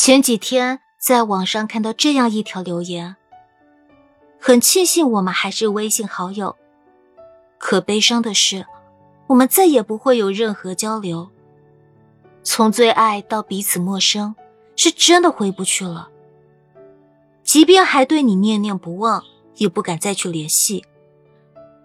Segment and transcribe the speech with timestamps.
[0.00, 3.16] 前几天在网上看到这样一条留言，
[4.38, 6.54] 很庆幸我们还是微信好友，
[7.58, 8.64] 可悲伤的是，
[9.26, 11.28] 我们再也不会有任何交流。
[12.44, 14.36] 从最爱到彼此陌生，
[14.76, 16.08] 是真的回不去了。
[17.42, 19.24] 即便还对你念念不忘，
[19.56, 20.84] 也不敢再去联系，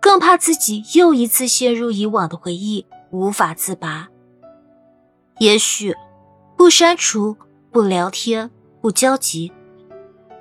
[0.00, 4.08] 更怕自己又一次陷入以往的回忆，无法自拔。
[5.40, 5.92] 也许，
[6.56, 7.36] 不删除。
[7.76, 9.52] 不聊天，不交集，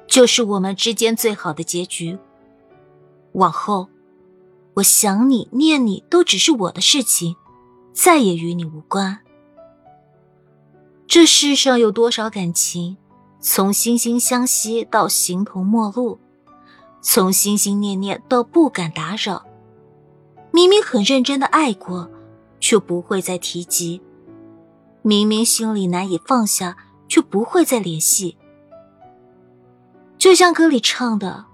[0.08, 2.18] 就是我们之间最好的结局。
[3.34, 3.90] 往后，
[4.76, 7.36] 我想你、念你，都只是我的事情，
[7.92, 9.20] 再也与你无关。
[11.08, 12.96] 这世上有多少感情，
[13.42, 16.18] 从惺惺相惜到形同陌路，
[17.02, 19.46] 从心心念念到不敢打扰，
[20.52, 22.10] 明明很认真的爱过，
[22.62, 24.00] 却不会再提及；
[25.02, 26.78] 明明心里难以放下。
[27.16, 28.36] 却不会再联系，
[30.18, 31.46] 就像歌里唱的：“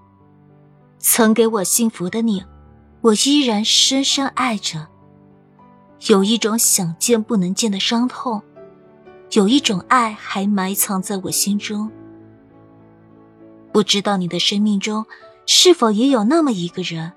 [0.98, 2.44] 曾给我幸福的你，
[3.00, 4.88] 我依然深深爱着。
[6.08, 8.42] 有一种想见不能见的伤痛，
[9.30, 11.88] 有一种爱还埋藏在我心中。
[13.70, 15.06] 不知道你的生命中
[15.46, 17.12] 是否也有那么一个人，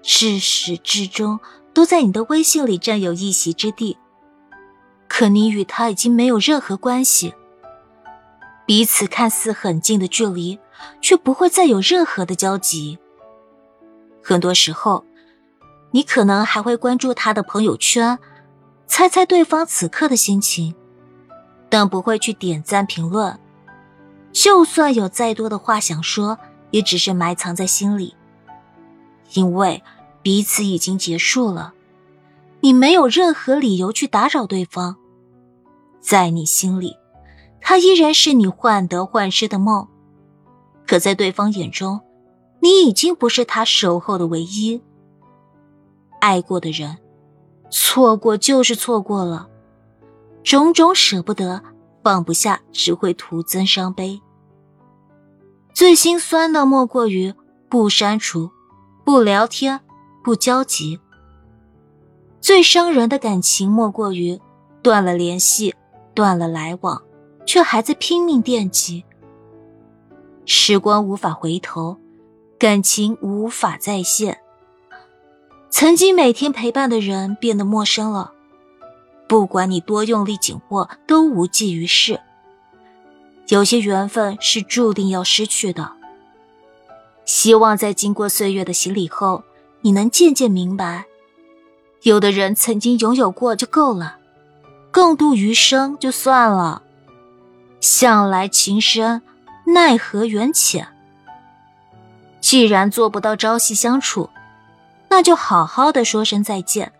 [0.00, 1.38] 至始至终
[1.74, 3.98] 都在你的微信里占有一席之地，
[5.06, 7.34] 可你与他已经没有任何关系。”
[8.66, 10.58] 彼此看似很近的距离，
[11.00, 12.98] 却不会再有任何的交集。
[14.22, 15.04] 很多时候，
[15.92, 18.18] 你可能还会关注他的朋友圈，
[18.88, 20.74] 猜猜对方此刻的心情，
[21.68, 23.38] 但不会去点赞评论。
[24.32, 26.36] 就算有再多的话想说，
[26.72, 28.16] 也只是埋藏在心里，
[29.34, 29.82] 因为
[30.22, 31.72] 彼此已经结束了，
[32.60, 34.96] 你没有任何理由去打扰对方，
[36.00, 36.96] 在你心里。
[37.68, 39.88] 他依然是你患得患失的梦，
[40.86, 42.00] 可在对方眼中，
[42.60, 44.80] 你已经不是他守候的唯一。
[46.20, 46.96] 爱过的人，
[47.68, 49.48] 错过就是错过了，
[50.44, 51.60] 种种舍不得、
[52.04, 54.22] 放不下，只会徒增伤悲。
[55.74, 57.34] 最心酸的莫过于
[57.68, 58.48] 不删除、
[59.04, 59.80] 不聊天、
[60.22, 61.00] 不交集；
[62.40, 64.40] 最伤人的感情莫过于
[64.82, 65.74] 断了联系、
[66.14, 67.02] 断了来往。
[67.46, 69.04] 却还在拼命惦记。
[70.44, 71.96] 时光无法回头，
[72.58, 74.38] 感情无法再现。
[75.70, 78.32] 曾经每天陪伴的人变得陌生了，
[79.28, 82.20] 不管你多用力紧握，都无济于事。
[83.48, 85.92] 有些缘分是注定要失去的。
[87.24, 89.42] 希望在经过岁月的洗礼后，
[89.80, 91.04] 你能渐渐明白，
[92.02, 94.16] 有的人曾经拥有过就够了，
[94.92, 96.82] 共度余生就算了。
[97.80, 99.22] 向来情深，
[99.66, 100.88] 奈何缘浅。
[102.40, 104.30] 既然做不到朝夕相处，
[105.08, 106.92] 那就好好的说声再见。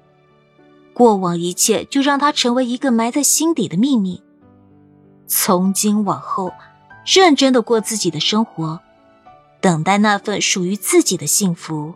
[0.92, 4.22] 过往一切就让它成为一个埋在心底的秘密。
[5.26, 6.52] 从今往后，
[7.04, 8.80] 认真的过自己的生活，
[9.60, 11.94] 等待那份属于自己的幸福。